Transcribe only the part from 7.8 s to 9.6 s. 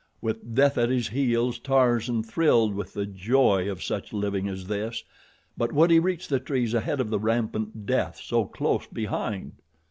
death so close behind?